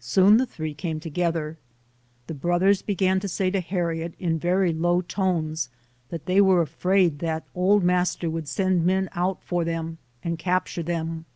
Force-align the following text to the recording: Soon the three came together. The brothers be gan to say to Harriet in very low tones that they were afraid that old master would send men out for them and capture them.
Soon 0.00 0.38
the 0.38 0.46
three 0.46 0.72
came 0.72 1.00
together. 1.00 1.58
The 2.28 2.32
brothers 2.34 2.80
be 2.80 2.94
gan 2.94 3.20
to 3.20 3.28
say 3.28 3.50
to 3.50 3.60
Harriet 3.60 4.14
in 4.18 4.38
very 4.38 4.72
low 4.72 5.02
tones 5.02 5.68
that 6.08 6.24
they 6.24 6.40
were 6.40 6.62
afraid 6.62 7.18
that 7.18 7.44
old 7.54 7.84
master 7.84 8.30
would 8.30 8.48
send 8.48 8.86
men 8.86 9.10
out 9.12 9.42
for 9.42 9.64
them 9.66 9.98
and 10.24 10.38
capture 10.38 10.82
them. 10.82 11.26